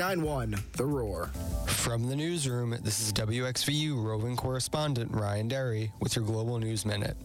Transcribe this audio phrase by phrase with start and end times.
[0.00, 1.26] 9-1, The Roar.
[1.66, 7.16] From the newsroom, this is WXVU roving correspondent Ryan Derry with your Global News Minute.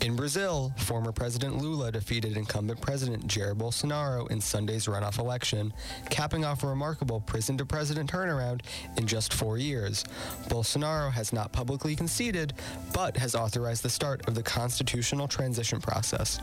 [0.00, 5.74] In Brazil, former President Lula defeated incumbent President Jair Bolsonaro in Sunday's runoff election,
[6.08, 8.60] capping off a remarkable prison to president turnaround
[8.96, 10.04] in just four years.
[10.46, 12.52] Bolsonaro has not publicly conceded,
[12.92, 16.38] but has authorized the start of the constitutional transition process.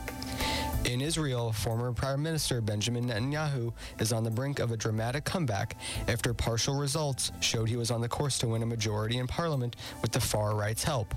[0.84, 5.76] In Israel, former Prime Minister Benjamin Netanyahu is on the brink of a dramatic comeback
[6.08, 9.76] after partial results showed he was on the course to win a majority in parliament
[10.02, 11.14] with the far right's help.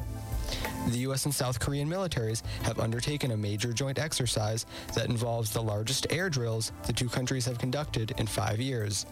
[0.87, 1.25] The U.S.
[1.25, 6.29] and South Korean militaries have undertaken a major joint exercise that involves the largest air
[6.29, 9.05] drills the two countries have conducted in five years.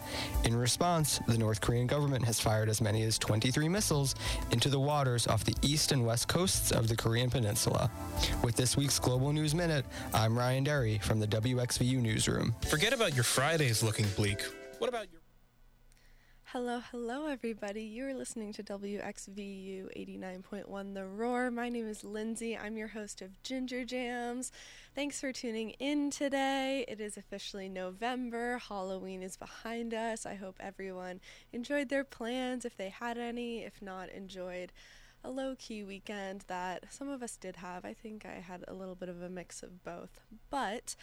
[0.44, 4.14] In response, the North Korean government has fired as many as 23 missiles
[4.50, 7.90] into the waters off the east and west coasts of the Korean Peninsula.
[8.42, 12.54] With this week's Global News Minute, I'm Ryan Derry from the WXVU Newsroom.
[12.68, 14.42] Forget about your Fridays looking bleak.
[14.78, 15.23] What about your
[16.54, 17.82] Hello, hello, everybody.
[17.82, 21.50] You're listening to WXVU 89.1 The Roar.
[21.50, 22.56] My name is Lindsay.
[22.56, 24.52] I'm your host of Ginger Jams.
[24.94, 26.84] Thanks for tuning in today.
[26.86, 28.58] It is officially November.
[28.68, 30.26] Halloween is behind us.
[30.26, 31.20] I hope everyone
[31.52, 33.64] enjoyed their plans if they had any.
[33.64, 34.70] If not, enjoyed
[35.24, 37.84] a low key weekend that some of us did have.
[37.84, 40.20] I think I had a little bit of a mix of both.
[40.50, 40.94] But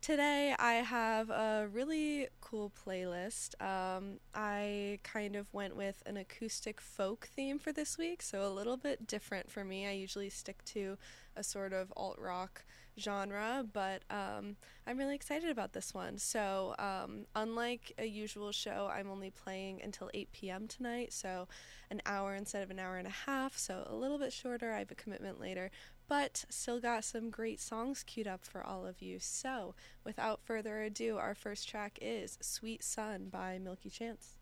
[0.00, 3.60] today I have a really cool playlist.
[3.60, 8.48] Um, I kind of went with an acoustic folk theme for this week, so a
[8.48, 9.86] little bit different for me.
[9.86, 10.96] I usually stick to
[11.36, 12.64] a sort of alt rock
[12.98, 14.56] genre, but um,
[14.86, 16.18] I'm really excited about this one.
[16.18, 20.66] So, um, unlike a usual show, I'm only playing until 8 p.m.
[20.66, 21.46] tonight, so
[21.90, 24.72] an hour instead of an hour and a half, so a little bit shorter.
[24.72, 25.70] I have a commitment later,
[26.10, 29.18] but still got some great songs queued up for all of you.
[29.20, 34.36] So, without further ado, our first track is Sweet Sun by Milky Chance.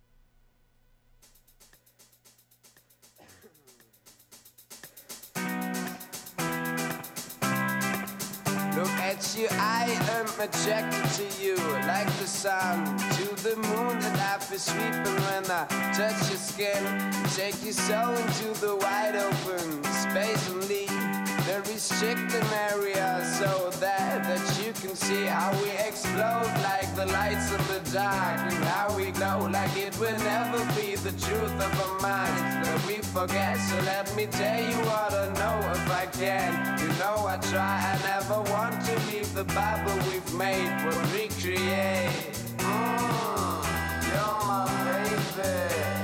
[8.74, 14.17] Look at you, I am attracted to you Like the sun to the moon And
[14.17, 19.83] I feel sweeping when I touch your skin Take you so into the wide open
[19.83, 21.08] space and leave
[21.48, 27.51] the restricting area so that that you can see how we explode like the lights
[27.57, 31.73] in the dark and how we glow like it will never be the truth of
[31.85, 33.57] our minds that we forget.
[33.69, 36.51] So let me tell you what I know if I can.
[36.81, 42.37] You know I try, I never want to leave the Bible we've made, but recreate.
[42.58, 43.64] Mm,
[44.11, 45.98] you're my baby,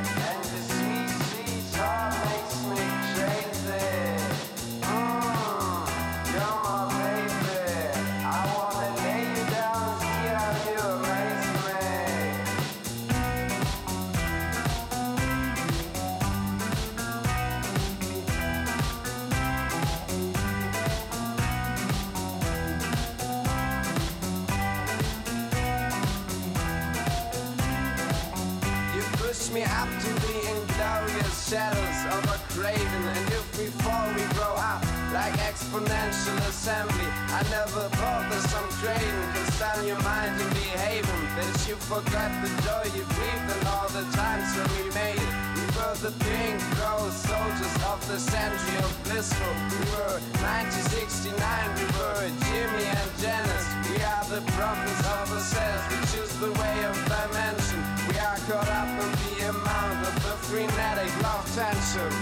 [37.74, 42.46] Never thought that some craven can stand your mind and behaving That you forgot the
[42.62, 45.34] joy you breathed and all the times when we made it.
[45.58, 49.54] We were the pink rose soldiers of the century of blissful.
[49.74, 55.98] We were 1969, we were Jimi and Janis We are the prophets of ourselves, we
[56.14, 57.82] choose the way of dimension.
[58.06, 62.14] We are caught up in the amount of the frenetic love tension.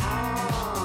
[0.00, 0.75] Mm,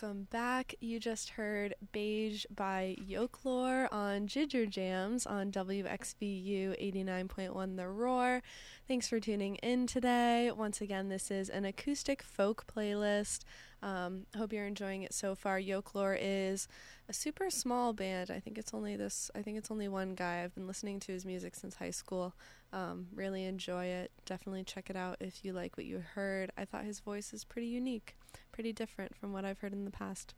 [0.00, 0.76] Welcome back.
[0.80, 8.40] You just heard Beige by Yokelore on Ginger Jams on WXVU 89.1 The Roar.
[8.86, 10.52] Thanks for tuning in today.
[10.56, 13.40] Once again, this is an acoustic folk playlist.
[13.82, 15.58] Um, hope you're enjoying it so far.
[15.58, 16.68] Yokelore is
[17.08, 18.30] a super small band.
[18.30, 19.32] I think it's only this.
[19.34, 20.44] I think it's only one guy.
[20.44, 22.34] I've been listening to his music since high school.
[22.72, 24.12] Um, really enjoy it.
[24.26, 26.52] Definitely check it out if you like what you heard.
[26.56, 28.14] I thought his voice is pretty unique,
[28.58, 30.34] pretty different from what I've heard in the past.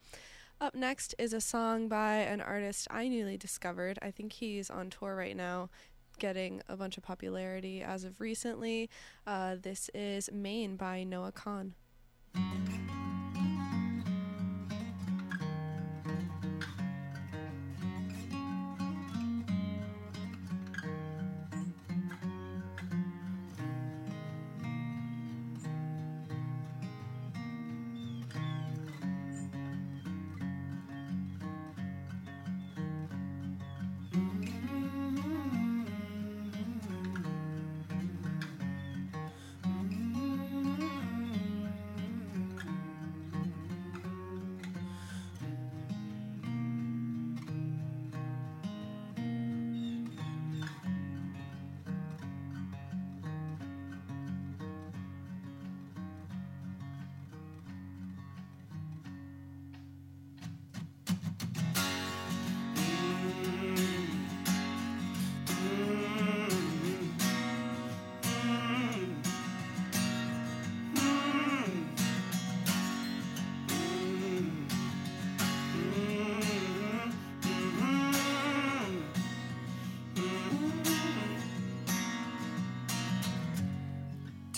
[0.60, 3.98] Up next is a song by an artist I newly discovered.
[4.02, 5.70] I think he's on tour right now,
[6.18, 8.90] getting a bunch of popularity as of recently.
[9.26, 11.72] Uh, this is Maine by Noah Kahan.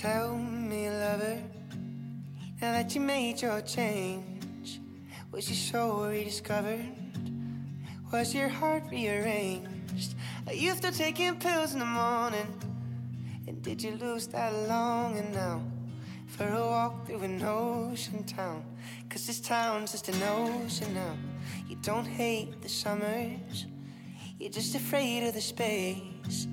[0.03, 1.41] Tell me, lover,
[2.61, 4.81] now that you made your change,
[5.31, 6.91] was your soul rediscovered?
[8.13, 10.17] Was your heart rearranged?
[10.49, 12.49] Are you still taking pills in the morning?
[13.47, 15.63] And did you lose that longing now
[16.27, 18.65] for a walk through an ocean town?
[19.09, 21.17] Cause this town's just an ocean now.
[21.69, 23.67] You don't hate the summers,
[24.41, 26.49] you're just afraid of the space.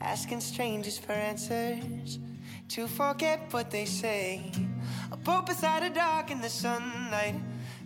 [0.00, 2.20] Asking strangers for answers
[2.68, 4.50] to forget what they say.
[5.12, 7.36] A boat beside a dock in the sunlight.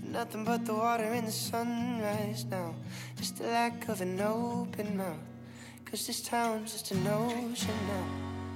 [0.03, 2.75] Nothing but the water in the sunrise now.
[3.17, 5.19] Just the lack of an open mouth.
[5.85, 8.07] Cause this town's just an ocean now.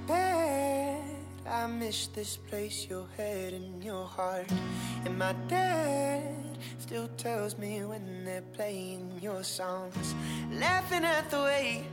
[0.07, 1.03] Bad,
[1.49, 4.51] I miss this place, your head and your heart.
[5.05, 10.15] And my dad still tells me when they're playing your songs.
[10.53, 11.85] Laughing at the way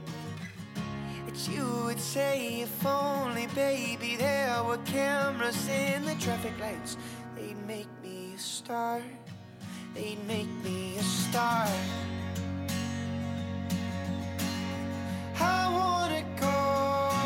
[1.34, 6.98] you would say if only, baby, there were cameras in the traffic lights.
[7.36, 9.02] They'd make me a star.
[9.94, 11.68] They'd make me a star.
[15.40, 17.21] I wanna go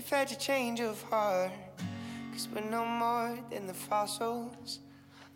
[0.00, 1.52] you've had your change of heart,
[2.32, 4.78] cause we're no more than the fossils.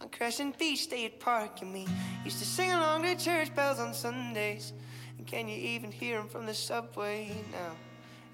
[0.00, 1.86] On Crescent Beach State Park, and we
[2.24, 4.72] used to sing along to church bells on Sundays.
[5.18, 7.72] And can you even hear 'em from the subway now?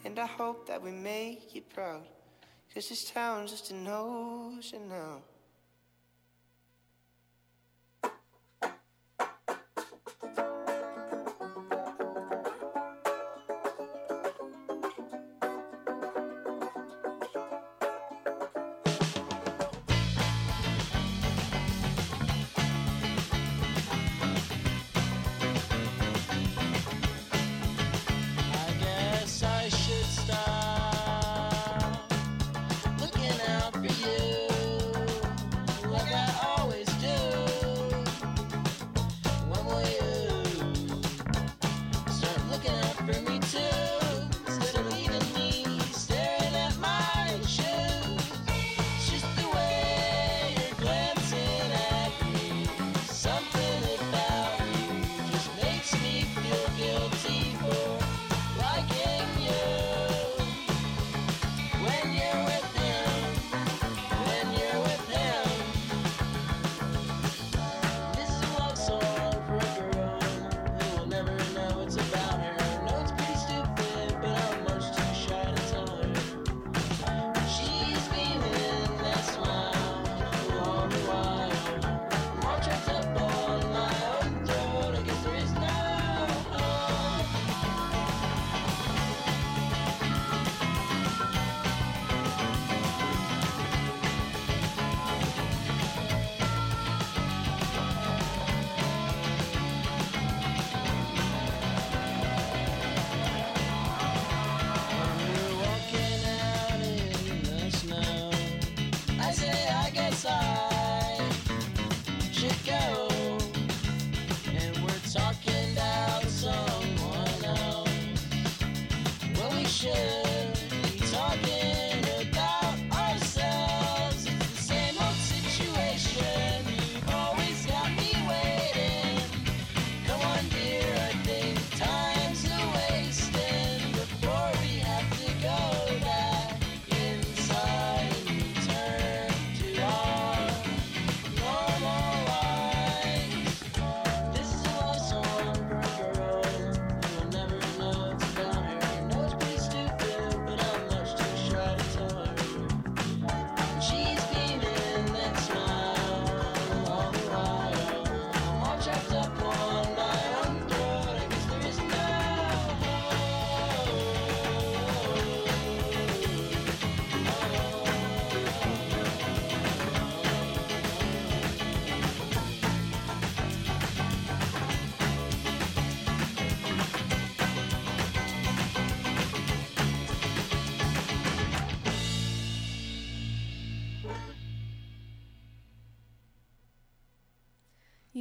[0.05, 2.07] And I hope that we make you proud,
[2.73, 5.23] cause this town's just an ocean now.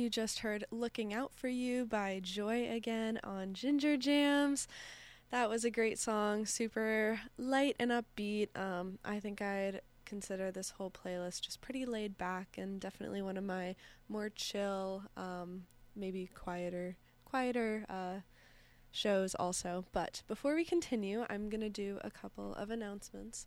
[0.09, 4.67] Just heard Looking Out for You by Joy again on Ginger Jams.
[5.29, 8.47] That was a great song, super light and upbeat.
[8.57, 13.37] Um, I think I'd consider this whole playlist just pretty laid back and definitely one
[13.37, 13.75] of my
[14.07, 18.21] more chill, um, maybe quieter, quieter uh,
[18.91, 19.85] shows also.
[19.91, 23.45] But before we continue, I'm going to do a couple of announcements.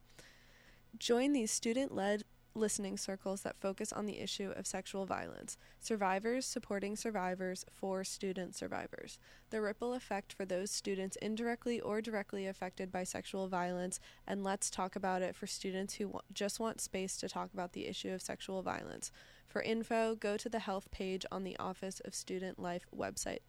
[0.96, 2.22] Join these student led
[2.54, 5.56] listening circles that focus on the issue of sexual violence.
[5.80, 9.18] Survivors supporting survivors for student survivors.
[9.50, 14.70] The ripple effect for those students indirectly or directly affected by sexual violence, and let's
[14.70, 18.10] talk about it for students who wa- just want space to talk about the issue
[18.10, 19.10] of sexual violence.
[19.46, 23.40] For info, go to the health page on the Office of Student Life website.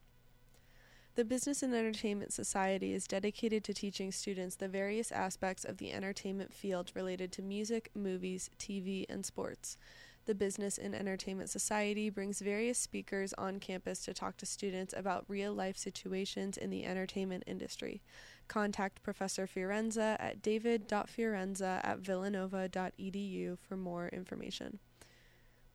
[1.16, 5.92] The Business and Entertainment Society is dedicated to teaching students the various aspects of the
[5.92, 9.78] entertainment field related to music, movies, TV, and sports.
[10.26, 15.26] The Business and Entertainment Society brings various speakers on campus to talk to students about
[15.28, 18.02] real life situations in the entertainment industry.
[18.48, 24.80] Contact Professor Fiorenza at david.fiorenza at villanova.edu for more information.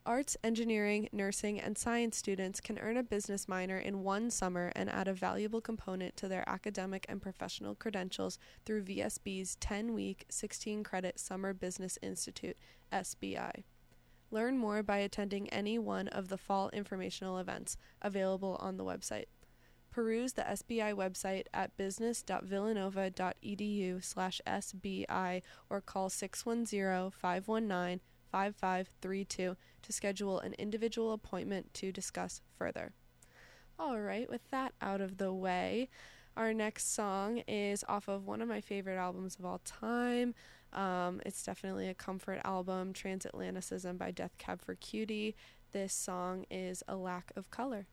[0.09, 4.89] Arts, engineering, nursing, and science students can earn a business minor in one summer and
[4.89, 10.83] add a valuable component to their academic and professional credentials through VSB's 10 week, 16
[10.83, 12.57] credit Summer Business Institute,
[12.91, 13.65] SBI.
[14.31, 19.27] Learn more by attending any one of the fall informational events available on the website.
[19.91, 30.39] Peruse the SBI website at business.villanova.edu slash SBI or call 610 519 5532 to schedule
[30.41, 32.93] an individual appointment to discuss further.
[33.79, 35.89] All right, with that out of the way,
[36.37, 40.35] our next song is off of one of my favorite albums of all time.
[40.73, 45.37] Um, it's definitely a comfort album, Transatlanticism by Death Cab for Cutie.
[45.73, 47.87] This song is A Lack of Color.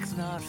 [0.00, 0.40] Is not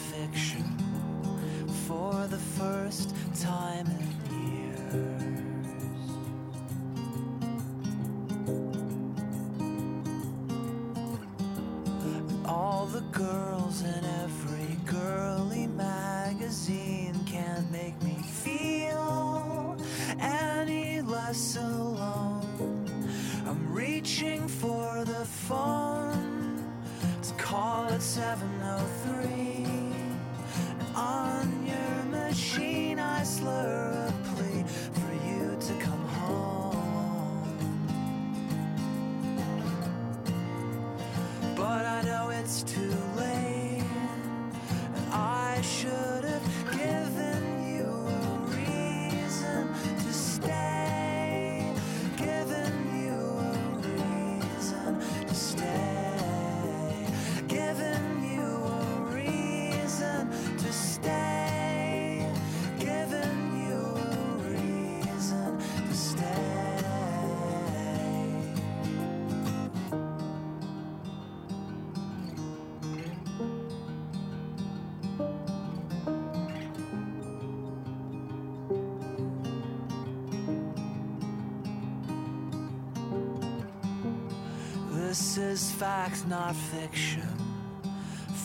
[85.14, 87.22] This is fact, not fiction.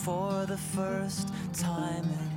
[0.04, 2.29] For the first time in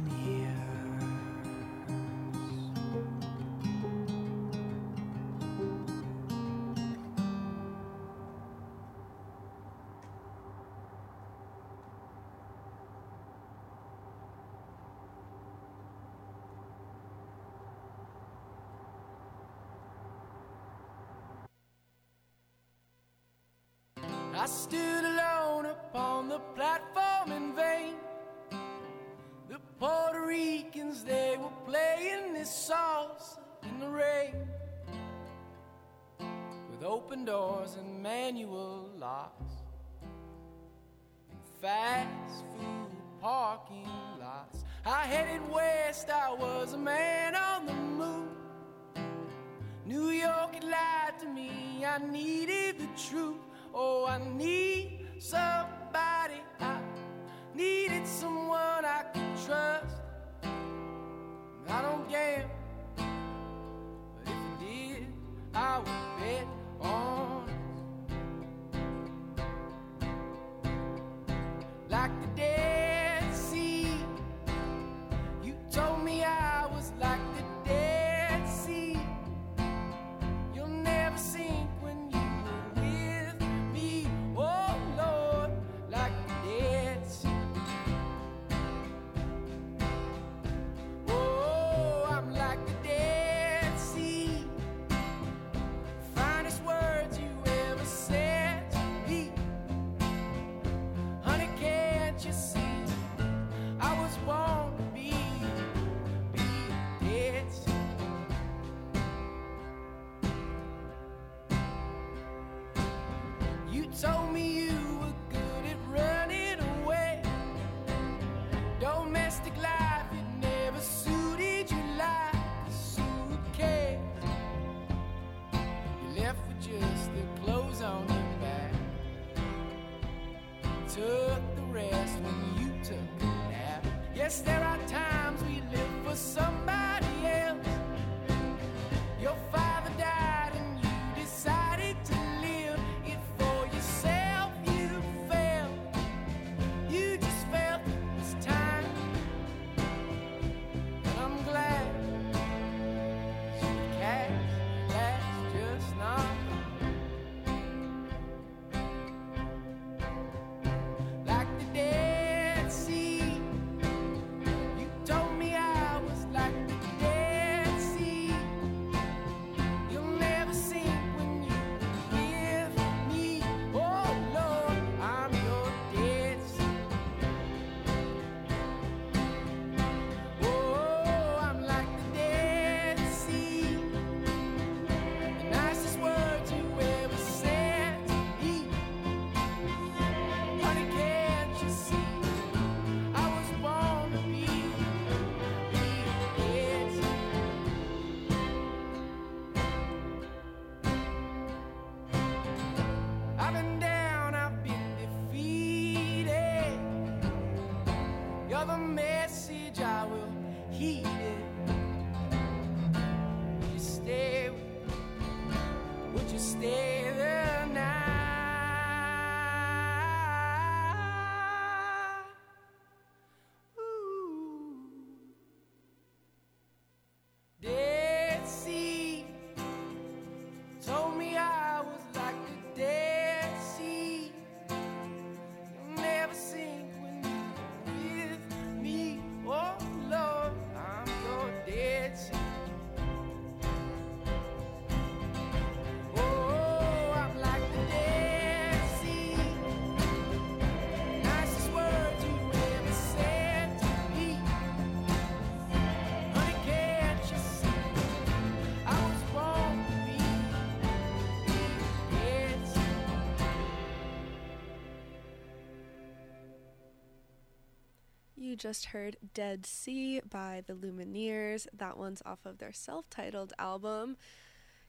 [268.63, 271.67] just heard Dead Sea by the Lumineers.
[271.78, 274.15] That one's off of their self titled album.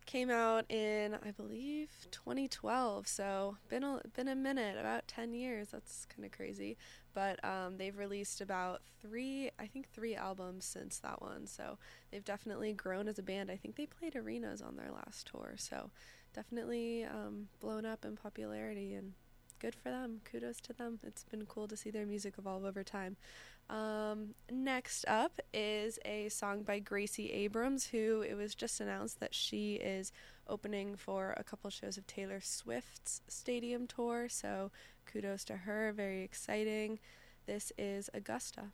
[0.06, 3.08] Came out in, I believe, 2012.
[3.08, 5.70] So, been a, been a minute, about 10 years.
[5.70, 6.76] That's kind of crazy.
[7.14, 11.48] But um, they've released about three, I think, three albums since that one.
[11.48, 11.76] So,
[12.12, 13.50] they've definitely grown as a band.
[13.50, 15.54] I think they played arenas on their last tour.
[15.56, 15.90] So,
[16.32, 19.14] definitely um, blown up in popularity and
[19.64, 20.20] good for them.
[20.30, 20.98] Kudos to them.
[21.02, 23.16] It's been cool to see their music evolve over time.
[23.70, 29.34] Um, next up is a song by Gracie Abrams, who it was just announced that
[29.34, 30.12] she is
[30.46, 34.28] opening for a couple shows of Taylor Swift's stadium tour.
[34.28, 34.70] So
[35.06, 36.98] kudos to her, very exciting.
[37.46, 38.72] This is Augusta.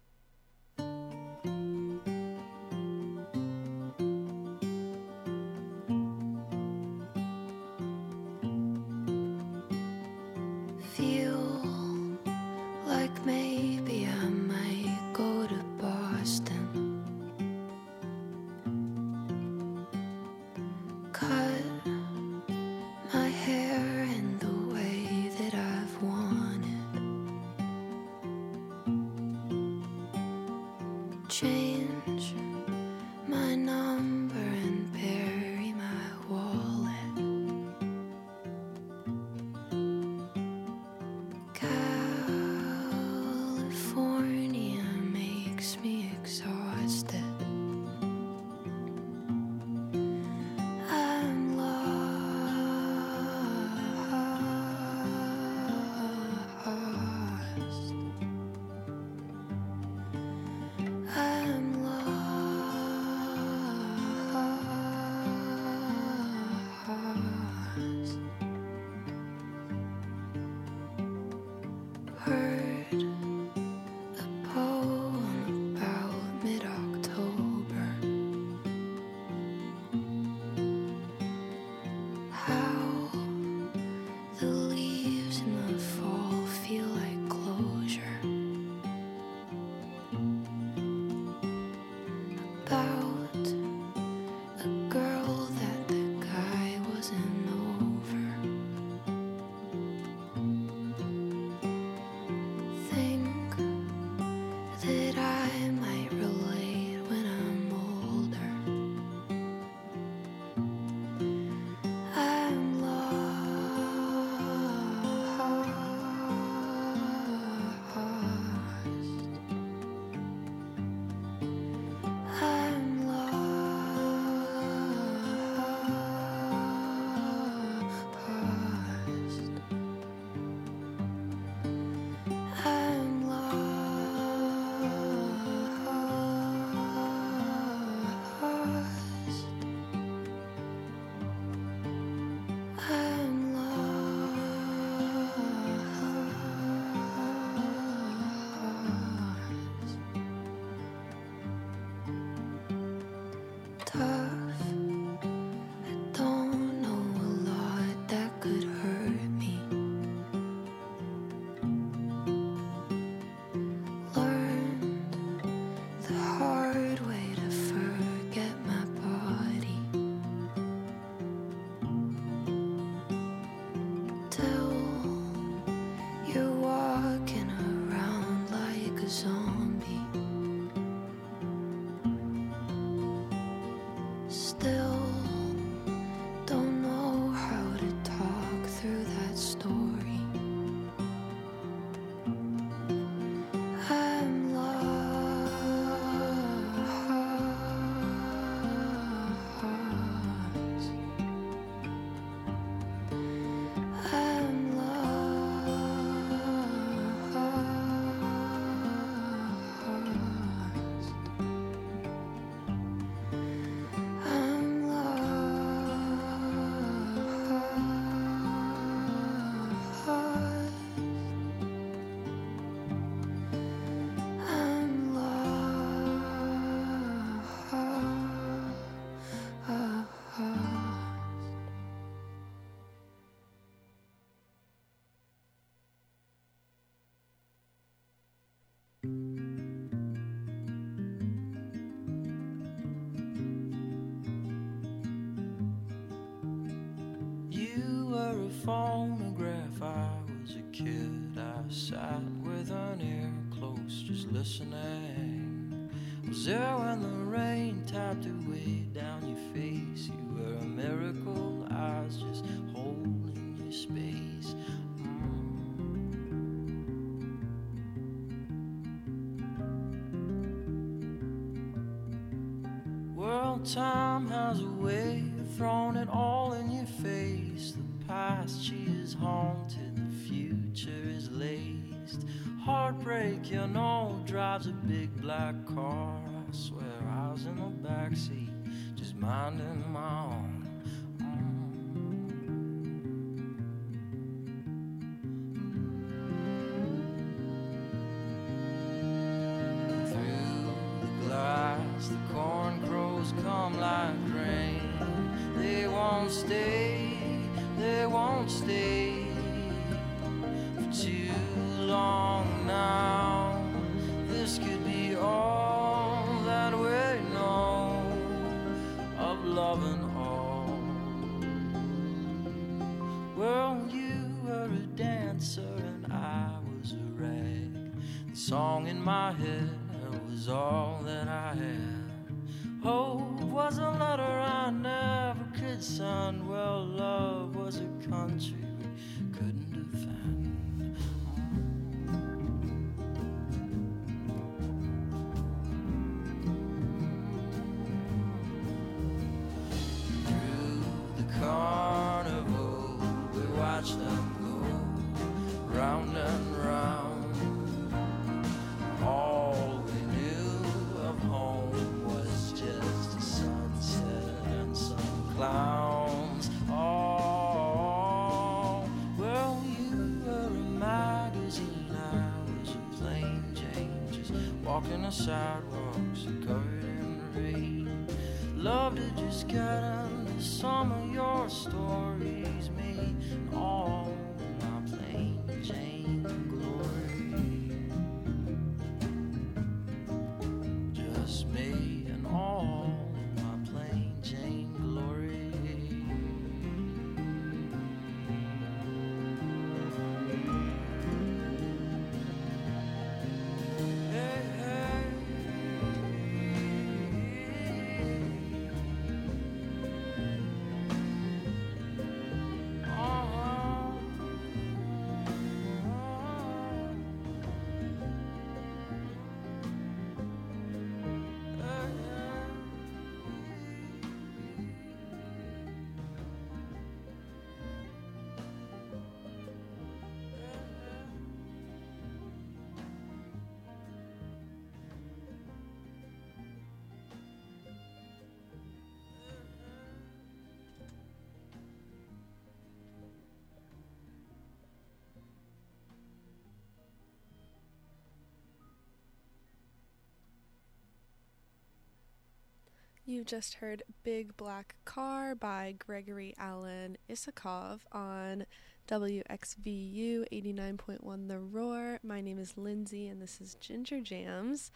[453.11, 458.47] You just heard Big Black Car by Gregory Alan Isakov on
[458.87, 461.99] WXVU 89.1 The Roar.
[462.05, 464.71] My name is Lindsay and this is Ginger Jams.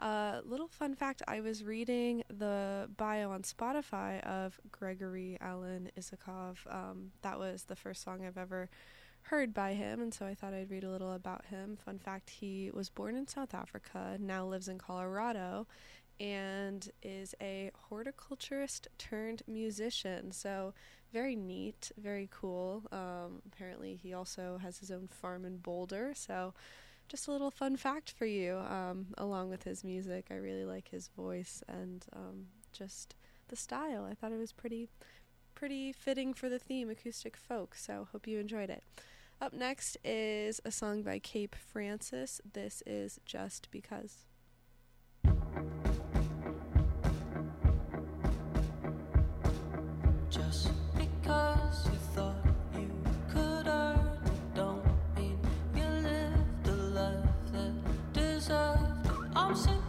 [0.00, 6.56] Uh, little fun fact I was reading the bio on Spotify of Gregory Alan Isakov.
[6.70, 8.70] Um, that was the first song I've ever
[9.26, 11.76] heard by him, and so I thought I'd read a little about him.
[11.84, 15.66] Fun fact he was born in South Africa, now lives in Colorado,
[16.20, 20.32] and is a horticulturist turned musician.
[20.32, 20.74] So,
[21.12, 22.82] very neat, very cool.
[22.92, 26.12] Um, apparently, he also has his own farm in Boulder.
[26.14, 26.54] So,
[27.08, 30.26] just a little fun fact for you, um, along with his music.
[30.30, 33.14] I really like his voice and um, just
[33.48, 34.04] the style.
[34.10, 34.88] I thought it was pretty,
[35.54, 37.74] pretty fitting for the theme, acoustic folk.
[37.74, 38.82] So, hope you enjoyed it.
[39.40, 42.40] Up next is a song by Cape Francis.
[42.54, 44.26] This is Just Because.
[59.56, 59.85] Deserved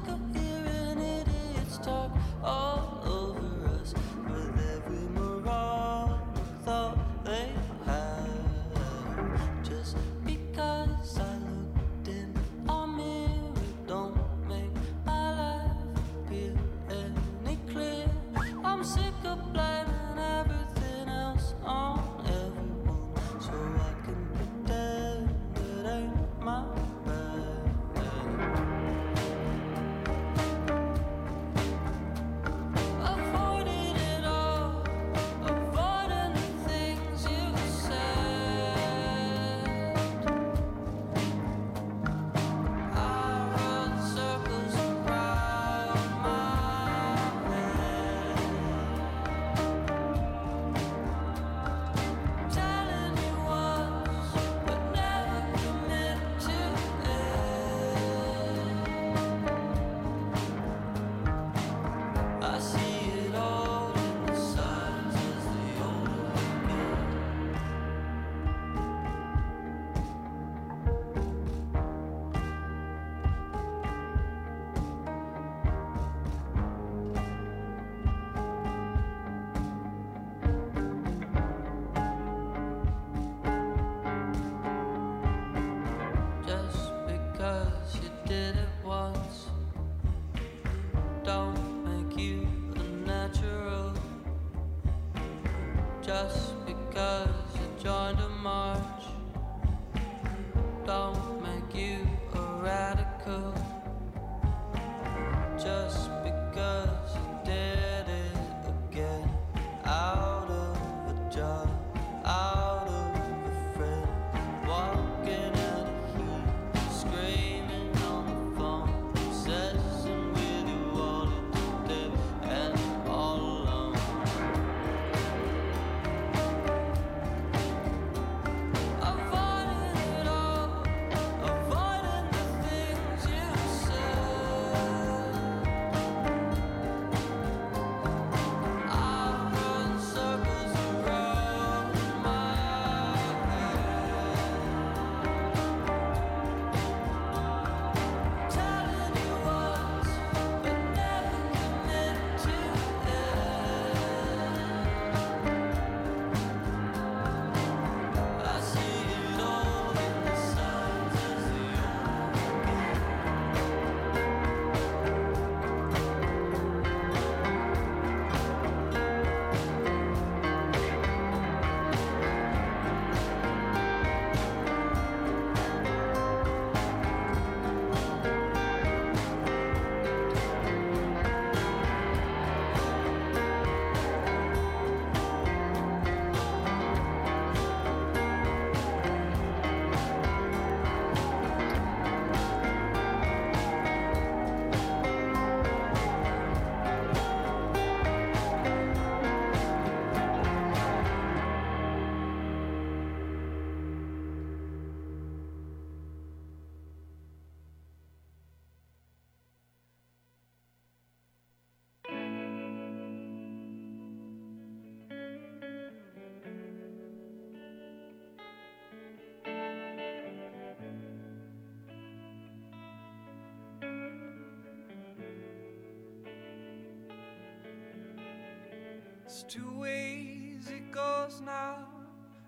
[229.48, 231.88] two ways it goes now.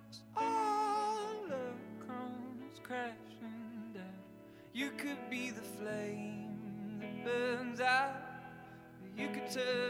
[0.09, 1.47] It's all
[2.05, 4.03] comes crashing down.
[4.73, 8.15] You could be the flame that burns out.
[9.17, 9.88] You could turn.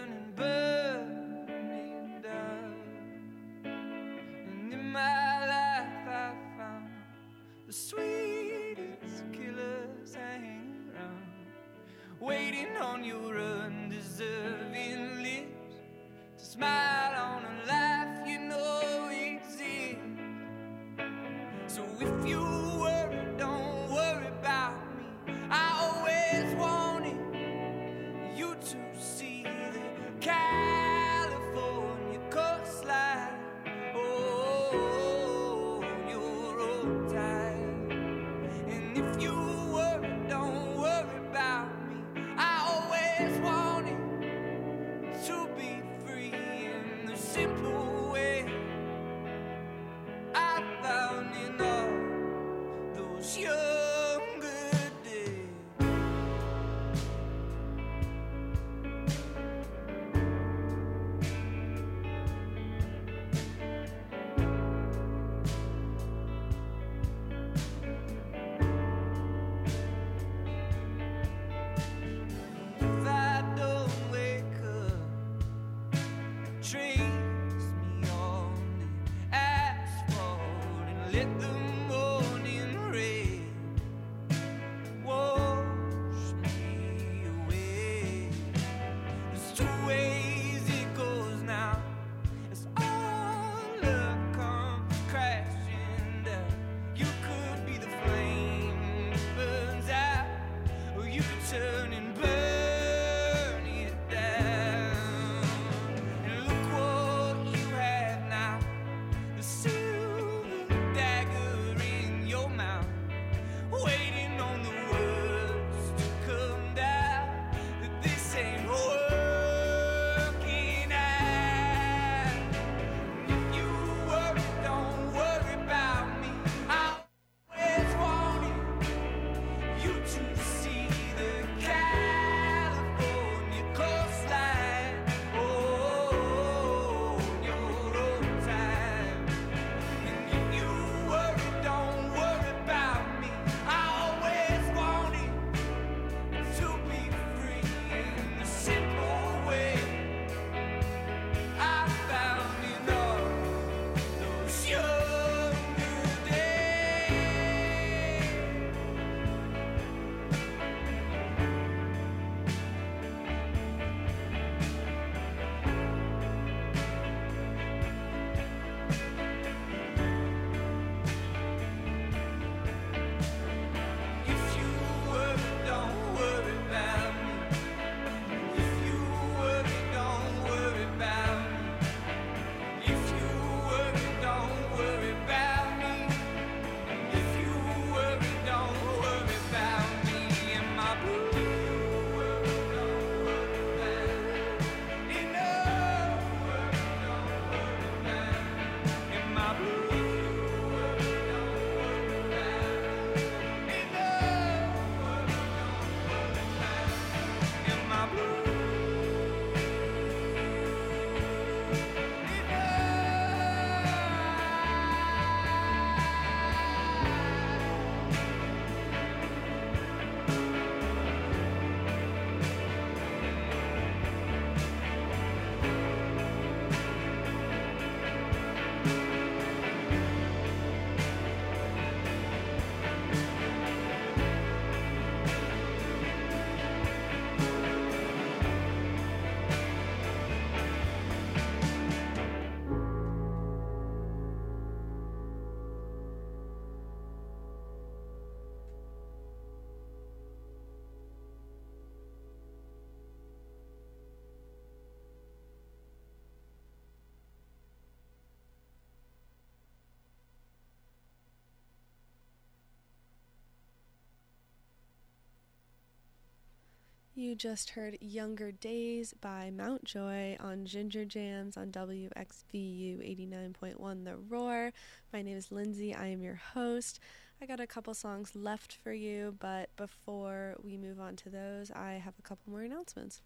[267.20, 272.14] You just heard Younger Days by Mount Joy on Ginger Jams on WXVU
[272.54, 274.72] 89.1 The Roar.
[275.12, 275.94] My name is Lindsay.
[275.94, 277.02] I am your host.
[277.42, 281.72] I got a couple songs left for you, but before we move on to those,
[281.72, 283.22] I have a couple more announcements.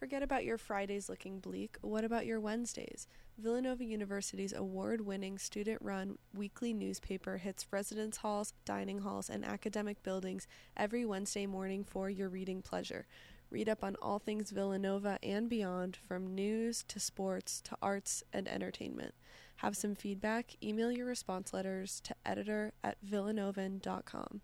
[0.00, 1.76] Forget about your Fridays looking bleak.
[1.82, 3.06] What about your Wednesdays?
[3.36, 10.02] Villanova University's award winning student run weekly newspaper hits residence halls, dining halls, and academic
[10.02, 13.06] buildings every Wednesday morning for your reading pleasure.
[13.50, 18.48] Read up on all things Villanova and beyond, from news to sports to arts and
[18.48, 19.14] entertainment.
[19.56, 20.56] Have some feedback?
[20.62, 24.40] Email your response letters to editor at villanovan.com.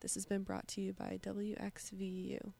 [0.00, 2.52] This has been brought to you by WXVU.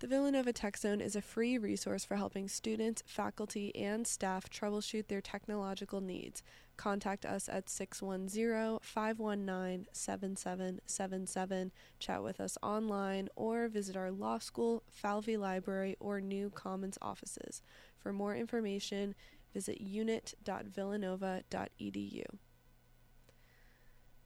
[0.00, 5.08] The Villanova Tech Zone is a free resource for helping students, faculty, and staff troubleshoot
[5.08, 6.42] their technological needs.
[6.78, 14.84] Contact us at 610 519 7777, chat with us online, or visit our law school,
[14.88, 17.60] Falvey Library, or New Commons offices.
[17.98, 19.14] For more information,
[19.52, 22.24] visit unit.villanova.edu.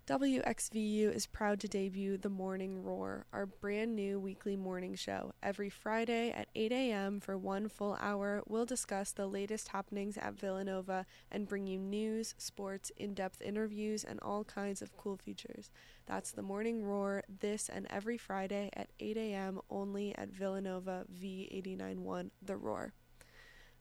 [0.07, 5.32] WXVU is proud to debut The Morning Roar, our brand new weekly morning show.
[5.42, 7.20] Every Friday at 8 a.m.
[7.20, 12.34] for one full hour, we'll discuss the latest happenings at Villanova and bring you news,
[12.36, 15.70] sports, in depth interviews, and all kinds of cool features.
[16.05, 19.59] That's The Morning Roar this and every Friday at 8 a.m.
[19.70, 22.92] only at Villanova V891 The Roar.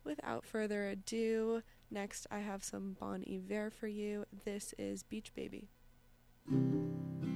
[0.06, 4.24] Without further ado, next I have some Bon Iver for you.
[4.46, 5.68] This is Beach Baby
[6.50, 7.33] thank you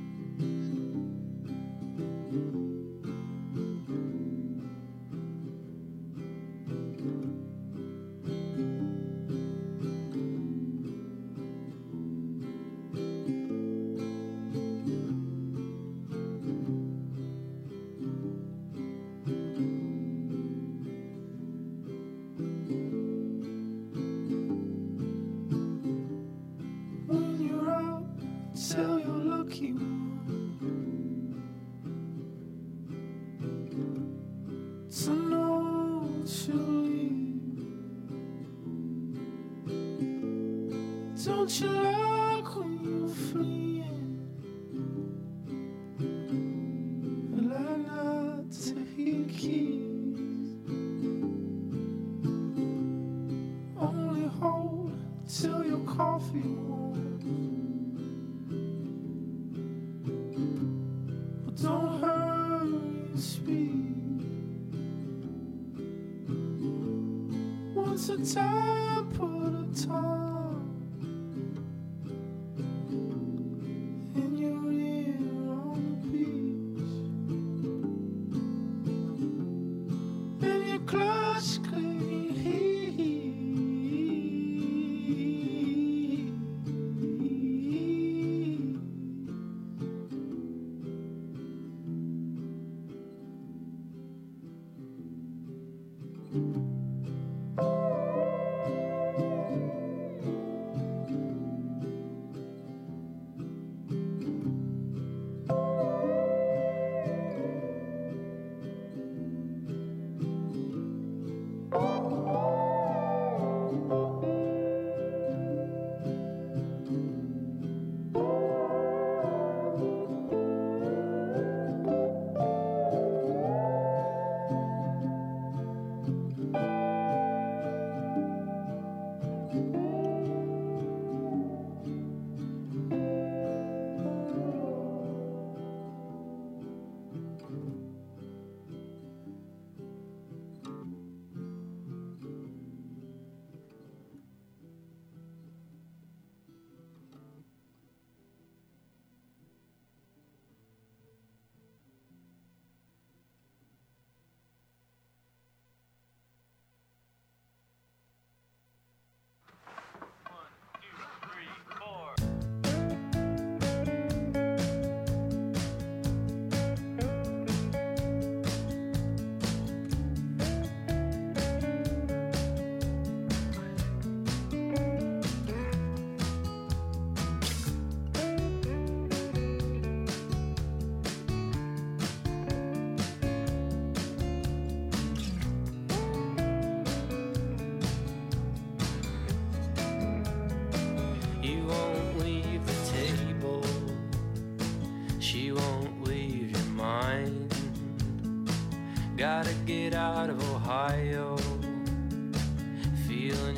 [41.23, 42.26] Don't you like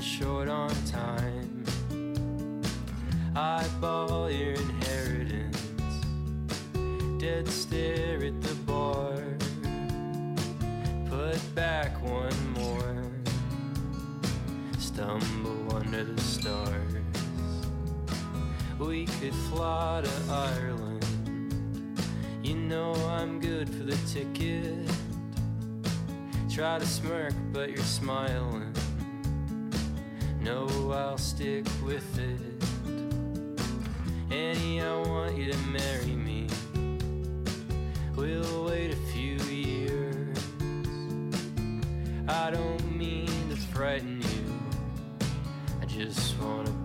[0.02, 1.64] Short on time.
[3.36, 5.62] Eyeball your inheritance.
[7.18, 9.22] Dead stare at the bar.
[11.10, 13.04] Put back one more.
[14.78, 16.94] Stumble under the stars.
[18.80, 21.06] We could fly to Ireland.
[22.42, 24.90] You know I'm good for the ticket.
[26.50, 28.69] Try to smirk, but you're smiling.
[30.50, 32.40] No, I'll stick with it.
[34.34, 36.48] Annie, I want you to marry me.
[38.16, 40.40] We'll wait a few years.
[42.28, 45.28] I don't mean to frighten you.
[45.84, 46.79] I just wanna be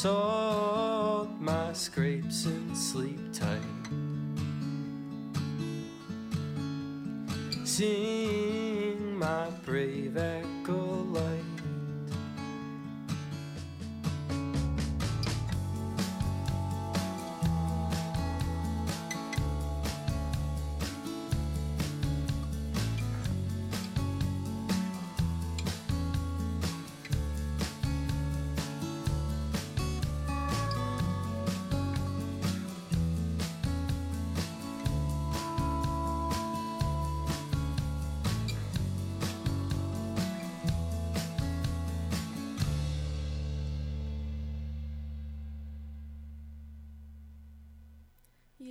[0.00, 0.39] Salt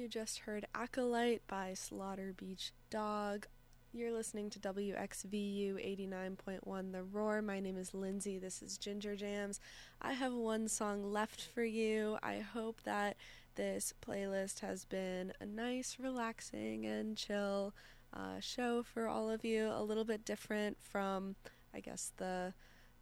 [0.09, 3.45] just heard Acolyte by Slaughter Beach Dog.
[3.93, 7.43] You're listening to WXVU 89.1 The Roar.
[7.43, 8.39] My name is Lindsay.
[8.39, 9.59] This is Ginger Jams.
[10.01, 12.17] I have one song left for you.
[12.23, 13.17] I hope that
[13.53, 17.75] this playlist has been a nice, relaxing, and chill
[18.11, 19.69] uh, show for all of you.
[19.71, 21.35] A little bit different from,
[21.71, 22.55] I guess, the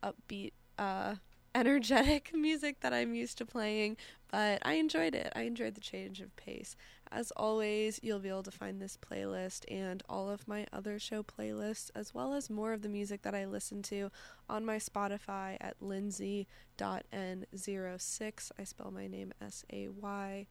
[0.03, 1.15] upbeat uh,
[1.57, 3.97] energetic music that I'm used to playing,
[4.31, 5.31] but I enjoyed it.
[5.35, 6.75] I enjoyed the change of pace.
[7.11, 11.23] As always, you'll be able to find this playlist and all of my other show
[11.23, 14.11] playlists, as well as more of the music that I listen to
[14.49, 18.51] on my Spotify at lindsay.n06.
[18.59, 20.47] I spell my name S A Y.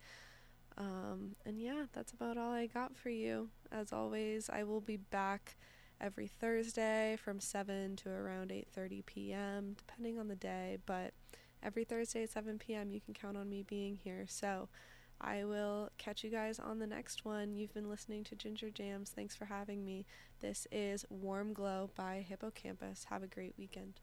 [0.78, 3.48] Um, and yeah, that's about all I got for you.
[3.72, 5.56] As always, I will be back
[6.00, 9.76] every Thursday from 7 to around 8:30 p.m.
[9.78, 11.14] depending on the day, but
[11.62, 12.90] every Thursday at 7 p.m.
[12.90, 14.26] you can count on me being here.
[14.28, 14.68] So,
[15.20, 17.54] I will catch you guys on the next one.
[17.54, 19.10] You've been listening to Ginger Jams.
[19.10, 20.06] Thanks for having me.
[20.40, 23.04] This is Warm Glow by Hippo Campus.
[23.10, 24.00] Have a great weekend.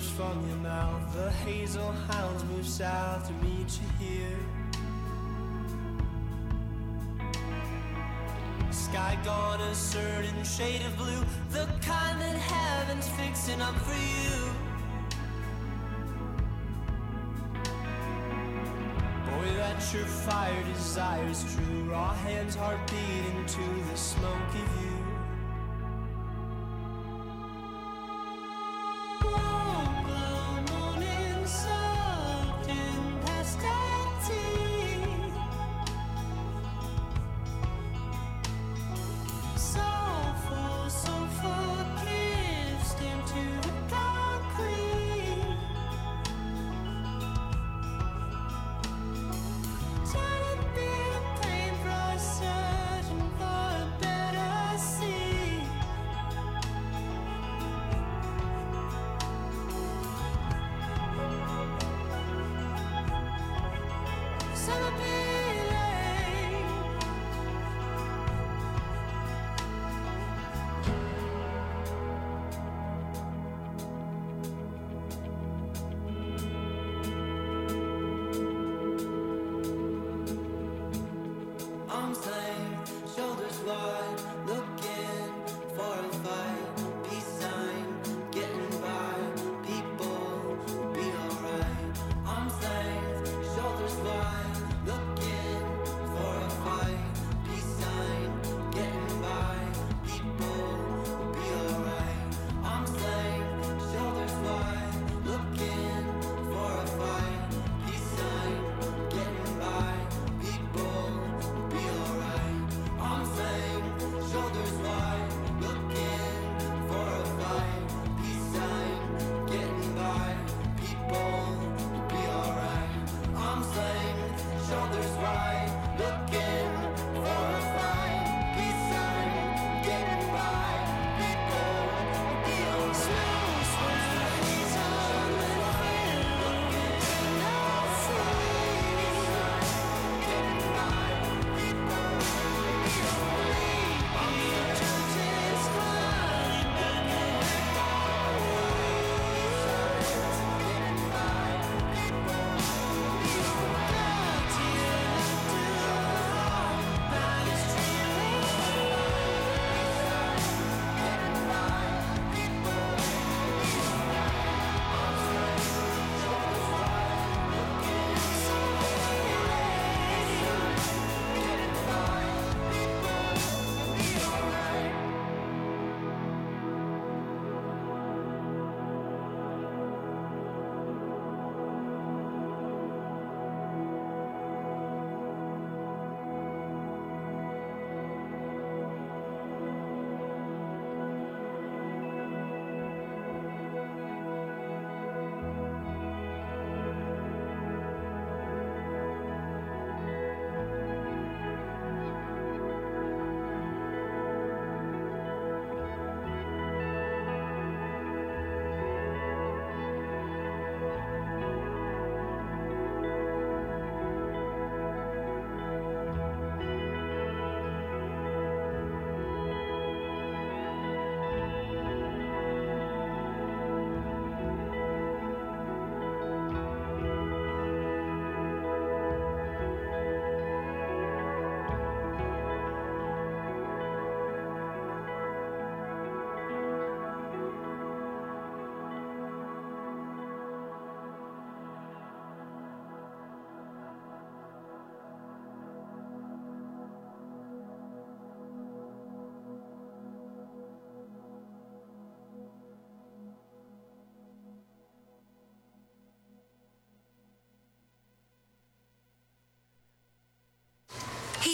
[0.00, 1.14] Motives from your mouth.
[1.14, 4.38] The hazel hounds move south to meet you here.
[8.70, 14.52] Sky gone a certain shade of blue, the kind that heaven's fixing up for you.
[19.26, 21.90] Boy, that surefire desire's true.
[21.90, 24.90] Raw hands, heart beating to the smoky view.
[24.90, 24.99] Warm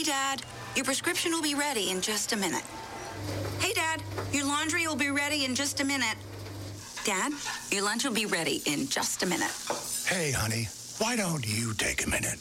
[0.06, 0.42] Dad,
[0.76, 2.62] your prescription will be ready in just a minute.
[3.58, 6.14] Hey, Dad, your laundry will be ready in just a minute.
[7.04, 7.32] Dad,
[7.72, 9.50] your lunch will be ready in just a minute.
[10.06, 12.38] Hey, honey, why don't you take a minute?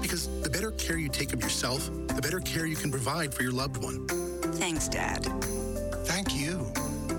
[0.00, 3.42] Because the better care you take of yourself, the better care you can provide for
[3.42, 4.06] your loved one.
[4.54, 5.24] Thanks, Dad.
[6.04, 6.72] Thank you.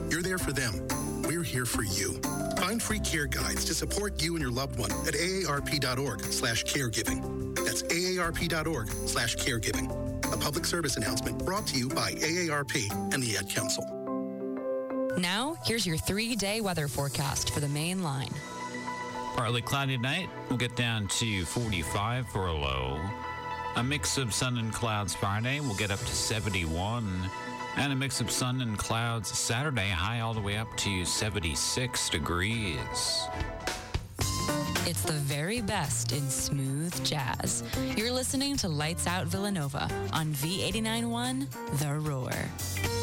[0.10, 0.88] You're there for them.
[1.24, 2.20] We're here for you.
[2.58, 7.56] Find free care guides to support you and your loved one at aarp.org slash caregiving.
[7.56, 9.90] That's aarp.org slash caregiving.
[10.34, 13.86] A public service announcement brought to you by AARP and the Ad Council.
[15.18, 18.34] Now, here's your three day weather forecast for the main line.
[19.36, 20.30] Partly cloudy tonight.
[20.50, 23.00] We'll get down to 45 for a low.
[23.78, 25.60] A mix of sun and clouds Friday.
[25.62, 27.30] We'll get up to 71.
[27.78, 32.10] And a mix of sun and clouds Saturday, high all the way up to 76
[32.10, 33.28] degrees.
[34.86, 37.64] It's the very best in smooth jazz.
[37.96, 43.01] You're listening to Lights Out Villanova on V891 The Roar.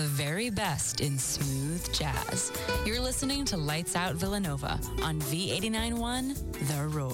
[0.00, 2.50] The very best in smooth jazz.
[2.86, 7.09] You're listening to Lights Out Villanova on V891 The Roar.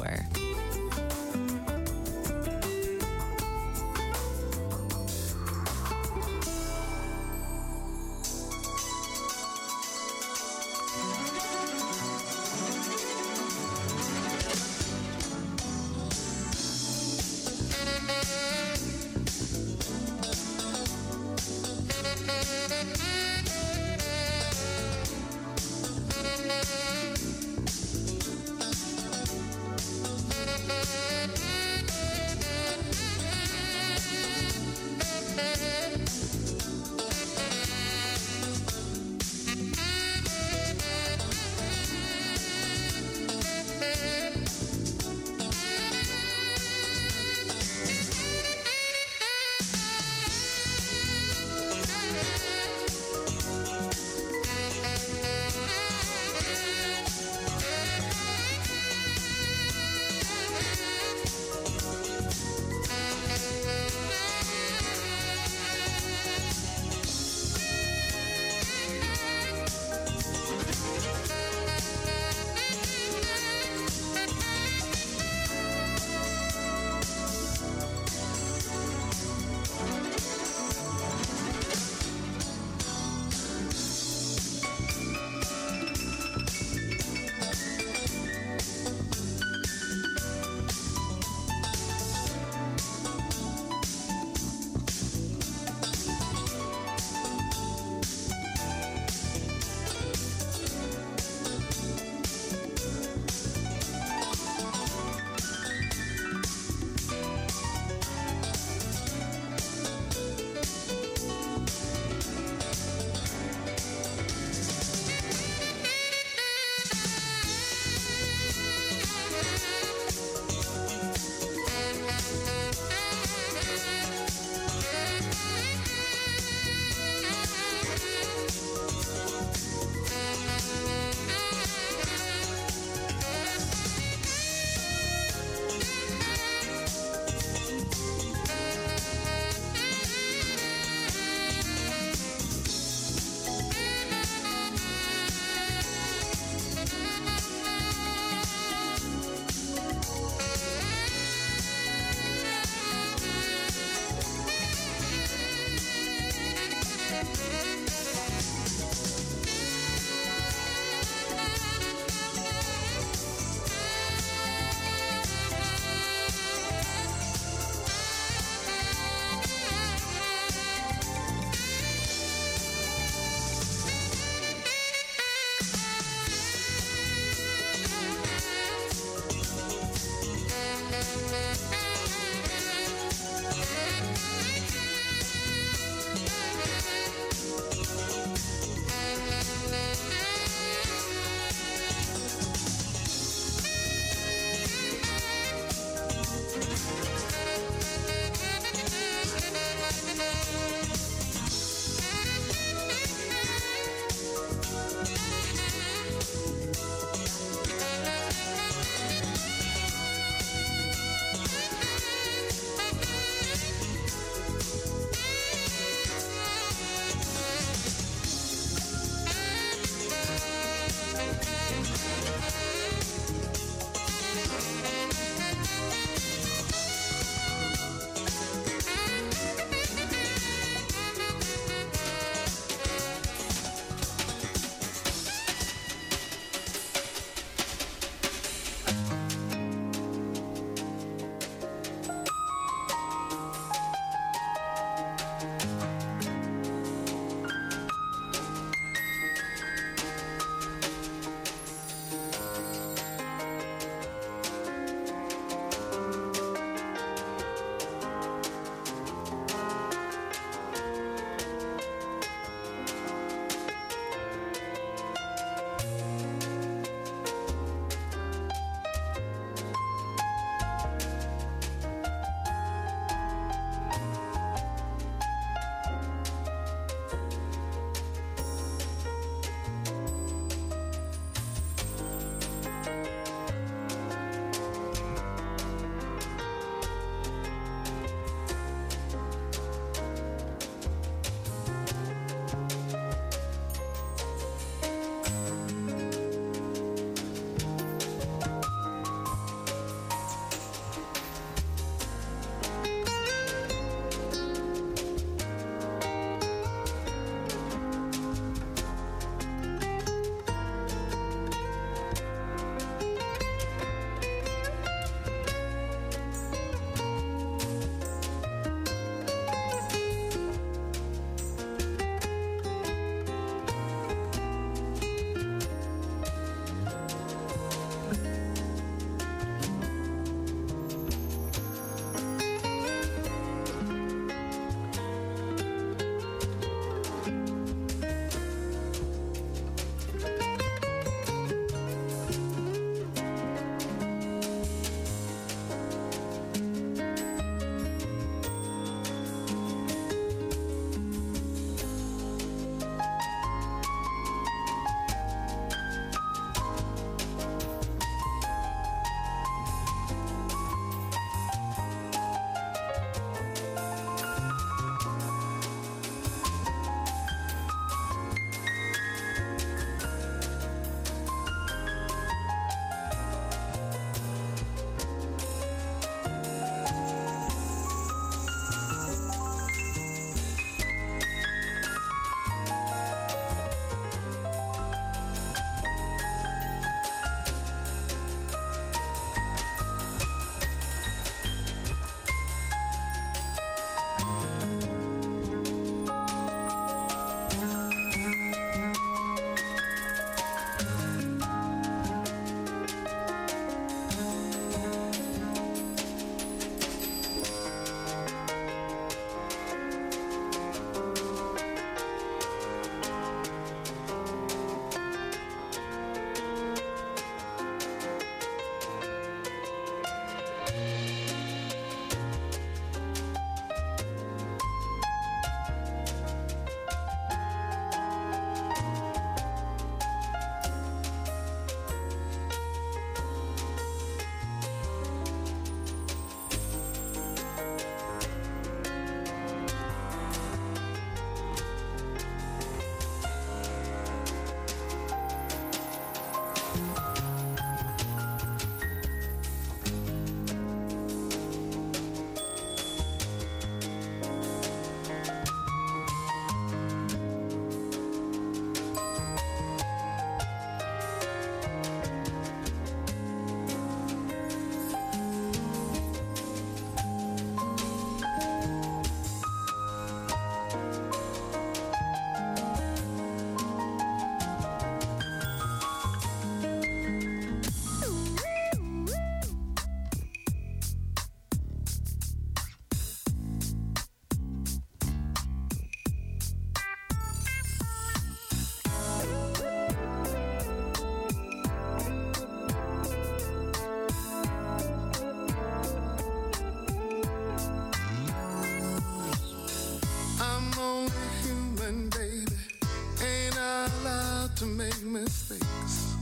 [505.49, 506.17] mistakes.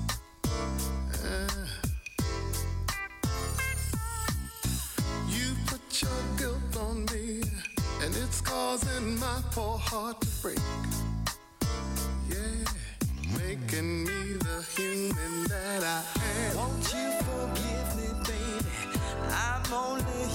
[1.25, 1.67] Uh, eh.
[5.29, 7.43] you put your guilt on me,
[8.03, 10.59] and it's causing my poor heart to break.
[12.29, 12.65] Yeah,
[13.39, 16.03] making me the human that I
[16.51, 16.57] am.
[16.57, 18.99] Won't you forgive me, baby?
[19.31, 20.34] I'm only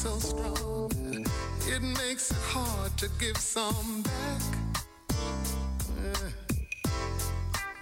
[0.00, 0.90] so strong,
[1.68, 4.42] it makes it hard to give some back.
[6.02, 6.30] Yeah.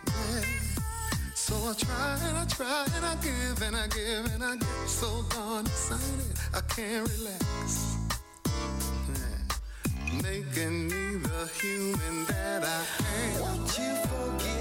[0.04, 0.42] Yeah.
[1.36, 4.88] So I try and I try and I give and I give and I get
[4.88, 7.98] so darn excited I can't relax.
[10.20, 12.82] Making me the human that I
[13.44, 13.60] am.
[13.78, 14.57] You forgive?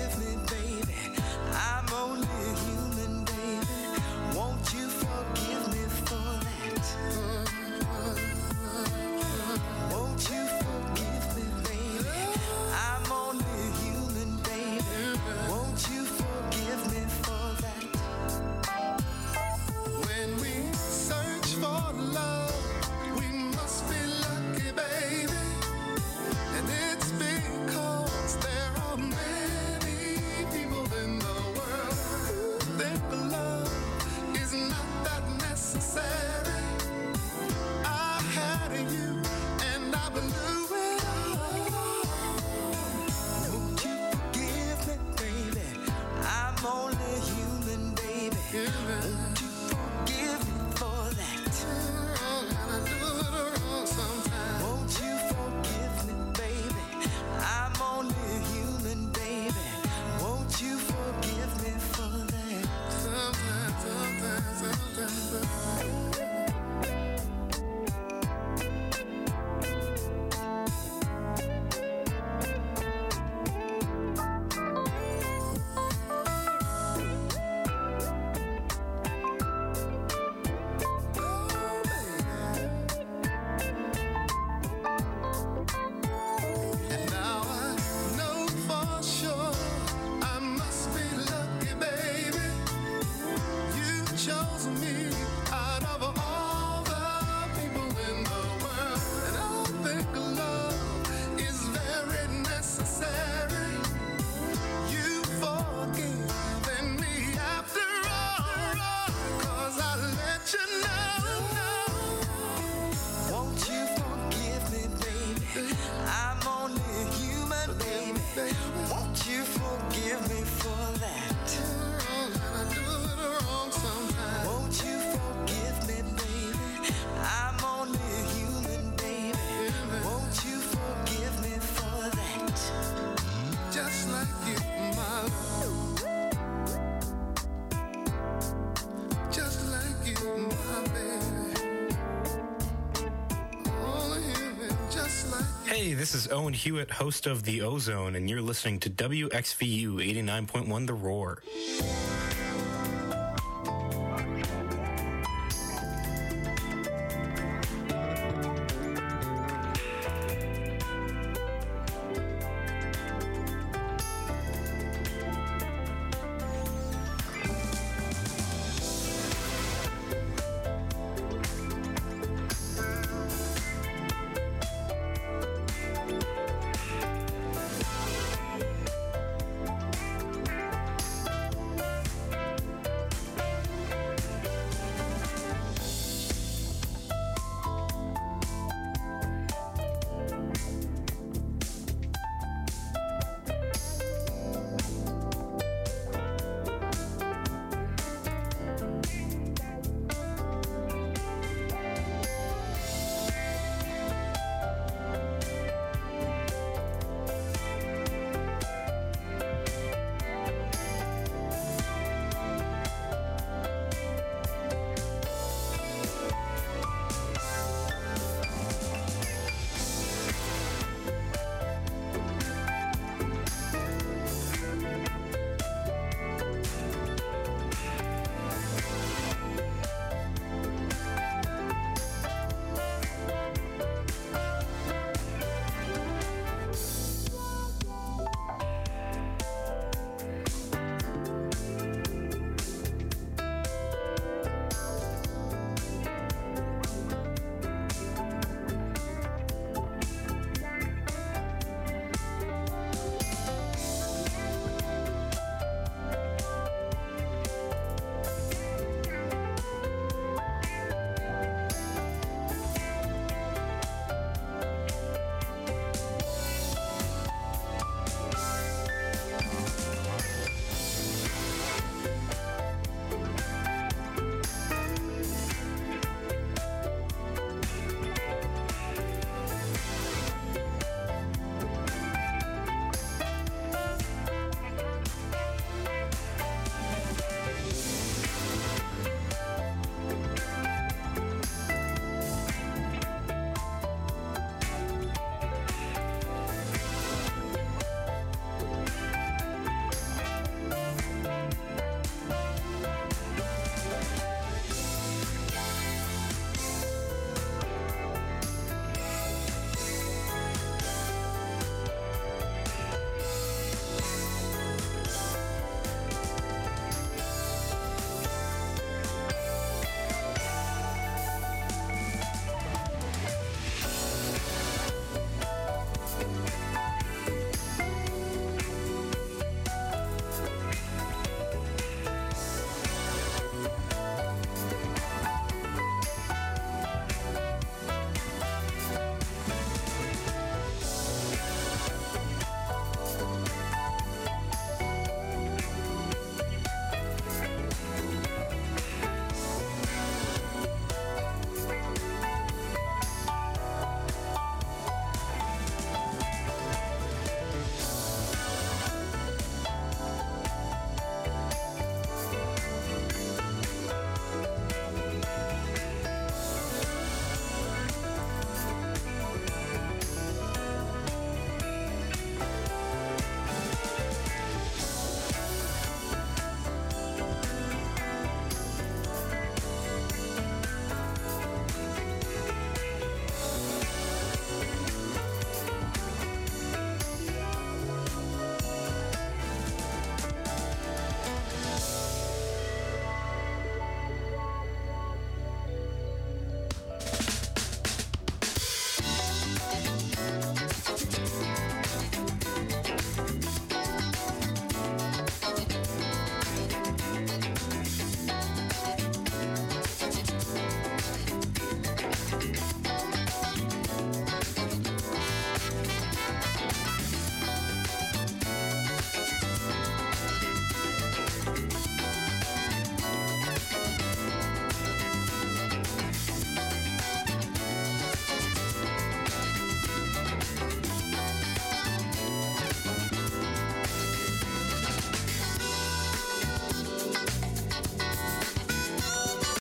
[146.07, 150.93] This is Owen Hewitt, host of The Ozone, and you're listening to WXVU 89.1 The
[150.93, 151.43] Roar.